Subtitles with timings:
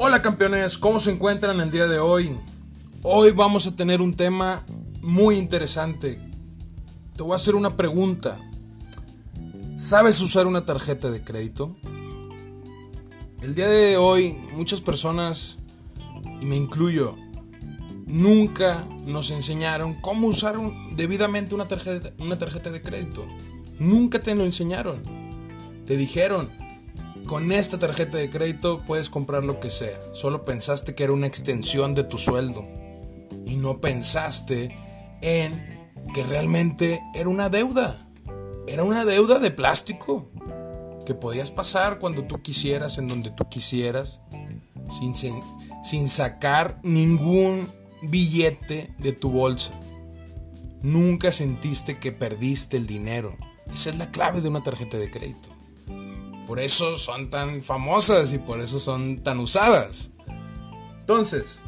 [0.00, 2.38] Hola campeones, ¿cómo se encuentran el día de hoy?
[3.02, 4.64] Hoy vamos a tener un tema
[5.02, 6.20] muy interesante.
[7.16, 8.38] Te voy a hacer una pregunta.
[9.76, 11.76] ¿Sabes usar una tarjeta de crédito?
[13.42, 15.58] El día de hoy muchas personas,
[16.40, 17.16] y me incluyo,
[18.06, 20.60] nunca nos enseñaron cómo usar
[20.94, 23.26] debidamente una tarjeta, una tarjeta de crédito.
[23.80, 25.02] Nunca te lo enseñaron.
[25.86, 26.52] Te dijeron,
[27.28, 29.98] con esta tarjeta de crédito puedes comprar lo que sea.
[30.14, 32.66] Solo pensaste que era una extensión de tu sueldo.
[33.44, 34.74] Y no pensaste
[35.20, 38.08] en que realmente era una deuda.
[38.66, 40.30] Era una deuda de plástico.
[41.04, 44.22] Que podías pasar cuando tú quisieras, en donde tú quisieras.
[44.98, 45.14] Sin,
[45.84, 47.68] sin sacar ningún
[48.02, 49.78] billete de tu bolsa.
[50.80, 53.36] Nunca sentiste que perdiste el dinero.
[53.70, 55.57] Esa es la clave de una tarjeta de crédito.
[56.48, 60.08] Por eso son tan famosas y por eso son tan usadas.
[61.00, 61.60] Entonces,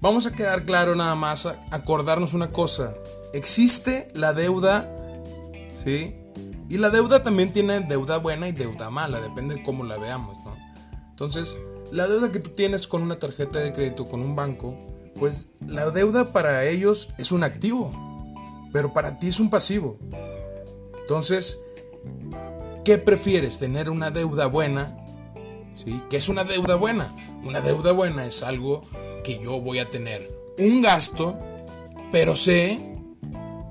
[0.00, 2.94] vamos a quedar claro nada más, acordarnos una cosa.
[3.32, 4.88] Existe la deuda,
[5.84, 6.14] ¿sí?
[6.68, 10.36] Y la deuda también tiene deuda buena y deuda mala, depende de cómo la veamos,
[10.44, 10.56] ¿no?
[11.10, 11.56] Entonces,
[11.90, 14.78] la deuda que tú tienes con una tarjeta de crédito, con un banco,
[15.18, 17.92] pues la deuda para ellos es un activo,
[18.72, 19.98] pero para ti es un pasivo.
[21.00, 21.60] Entonces,
[22.84, 23.58] ¿Qué prefieres?
[23.58, 24.96] ¿Tener una deuda buena?
[25.76, 26.00] ¿Sí?
[26.08, 27.14] ¿Qué es una deuda buena?
[27.44, 28.82] Una deuda buena es algo
[29.22, 31.38] que yo voy a tener un gasto,
[32.10, 32.90] pero sé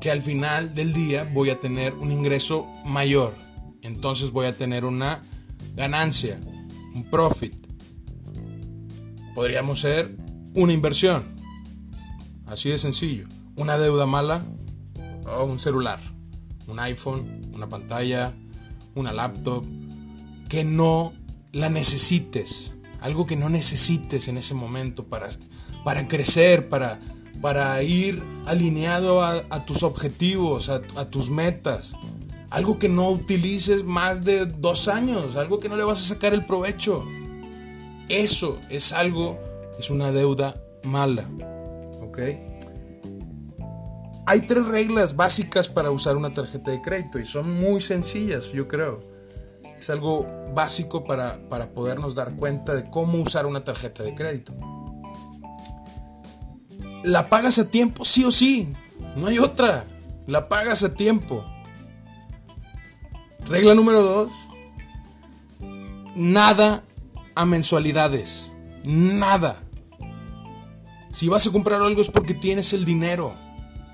[0.00, 3.34] que al final del día voy a tener un ingreso mayor.
[3.82, 5.22] Entonces voy a tener una
[5.74, 6.40] ganancia,
[6.94, 7.54] un profit.
[9.34, 10.16] Podríamos ser
[10.54, 11.34] una inversión.
[12.46, 13.26] Así de sencillo.
[13.56, 14.44] Una deuda mala
[15.26, 16.00] o un celular,
[16.66, 18.32] un iPhone, una pantalla,
[18.94, 19.64] una laptop,
[20.48, 21.12] que no
[21.52, 25.28] la necesites, algo que no necesites en ese momento para,
[25.84, 27.00] para crecer, para,
[27.40, 31.94] para ir alineado a, tus objetivos, a, a, tus metas.
[32.50, 36.34] Algo que no utilices más de dos años, algo que no le vas a sacar
[36.34, 37.06] el provecho.
[38.08, 39.38] Eso es algo,
[39.78, 41.28] es una deuda mala.
[42.02, 42.18] ¿Ok?
[44.24, 48.68] Hay tres reglas básicas para usar una tarjeta de crédito y son muy sencillas, yo
[48.68, 49.00] creo.
[49.78, 54.54] Es algo básico para, para podernos dar cuenta de cómo usar una tarjeta de crédito.
[57.02, 58.72] La pagas a tiempo, sí o sí.
[59.16, 59.84] No hay otra.
[60.28, 61.44] La pagas a tiempo.
[63.44, 64.32] Regla número dos.
[66.14, 66.84] Nada
[67.34, 68.52] a mensualidades.
[68.84, 69.56] Nada.
[71.10, 73.41] Si vas a comprar algo es porque tienes el dinero.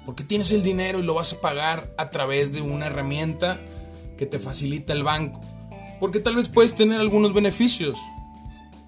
[0.09, 3.61] Porque tienes el dinero y lo vas a pagar a través de una herramienta
[4.17, 5.43] que te facilita el banco.
[6.01, 7.99] Porque tal vez puedes tener algunos beneficios.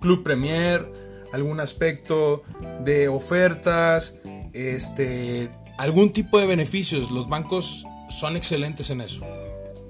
[0.01, 0.91] Club Premier,
[1.35, 2.43] algún aspecto
[2.87, 4.15] de ofertas,
[4.55, 7.11] este, algún tipo de beneficios.
[7.11, 9.21] Los bancos son excelentes en eso.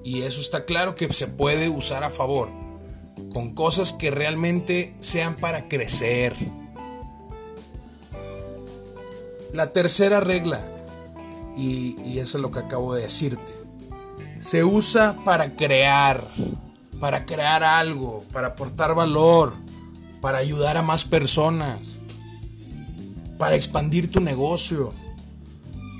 [0.03, 2.49] Y eso está claro que se puede usar a favor.
[3.31, 6.35] Con cosas que realmente sean para crecer.
[9.53, 10.79] La tercera regla
[11.61, 13.53] y, eso es lo que acabo de decirte.
[14.39, 16.27] Se usa para crear,
[16.99, 19.53] para crear algo, para aportar valor,
[20.21, 21.99] para ayudar a más personas,
[23.37, 24.93] para expandir tu negocio,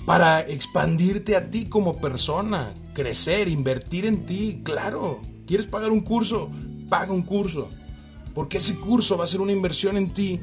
[0.05, 5.21] para expandirte a ti como persona, crecer, invertir en ti, claro.
[5.45, 6.50] ¿Quieres pagar un curso?
[6.89, 7.69] Paga un curso.
[8.33, 10.39] Porque ese curso va a ser una inversión en ti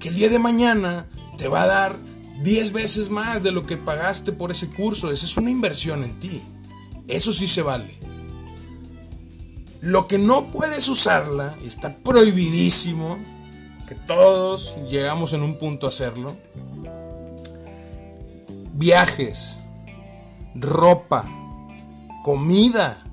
[0.00, 2.07] que el día de mañana te va a dar
[2.42, 5.10] 10 veces más de lo que pagaste por ese curso.
[5.10, 6.42] Esa es una inversión en ti.
[7.08, 7.98] Eso sí se vale.
[9.80, 13.18] Lo que no puedes usarla, está prohibidísimo,
[13.88, 16.36] que todos llegamos en un punto a hacerlo.
[18.74, 19.58] Viajes,
[20.54, 21.28] ropa,
[22.24, 23.04] comida,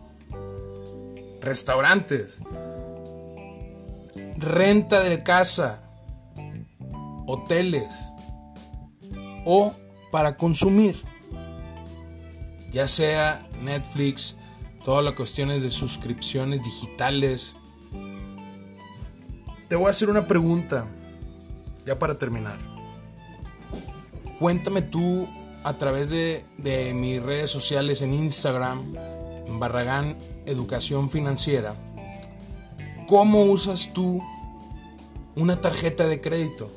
[1.41, 2.40] restaurantes,
[4.38, 5.82] renta de casa,
[7.26, 8.15] hoteles
[9.46, 9.74] o
[10.12, 11.02] para consumir.
[12.74, 14.36] Ya sea Netflix,
[14.84, 17.56] todas las cuestiones de suscripciones digitales.
[19.70, 20.88] Te voy a hacer una pregunta,
[21.86, 22.58] ya para terminar.
[24.40, 25.28] Cuéntame tú
[25.64, 28.94] a través de, de mis redes sociales en Instagram,
[29.59, 31.76] Barragán Educación Financiera,
[33.08, 34.22] ¿cómo usas tú
[35.36, 36.72] una tarjeta de crédito?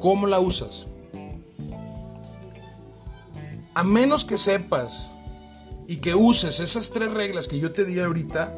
[0.00, 0.86] ¿Cómo la usas?
[3.80, 5.10] A menos que sepas
[5.88, 8.54] y que uses esas tres reglas que yo te di ahorita,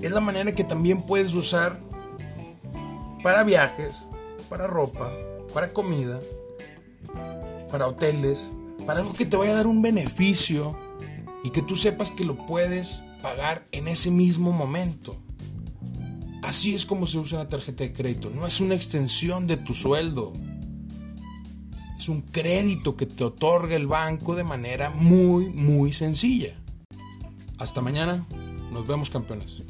[0.00, 1.78] es la manera que también puedes usar
[3.22, 3.94] para viajes,
[4.48, 5.12] para ropa,
[5.52, 6.18] para comida,
[7.70, 8.52] para hoteles,
[8.86, 10.78] para algo que te vaya a dar un beneficio
[11.42, 15.14] y que tú sepas que lo puedes pagar en ese mismo momento.
[16.42, 18.30] Así es como se usa una tarjeta de crédito.
[18.30, 20.32] No es una extensión de tu sueldo.
[21.98, 26.54] Es un crédito que te otorga el banco de manera muy, muy sencilla.
[27.58, 28.26] Hasta mañana.
[28.72, 29.62] Nos vemos campeones.